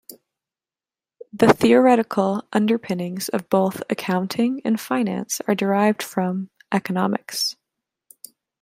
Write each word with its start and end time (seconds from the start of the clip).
The 1.31 1.53
theoretical 1.53 2.43
underpinnings 2.51 3.29
of 3.29 3.47
both 3.49 3.83
accounting 3.87 4.59
and 4.65 4.79
finance 4.81 5.41
are 5.47 5.53
derived 5.53 6.01
from 6.01 6.49
economics. 6.71 7.55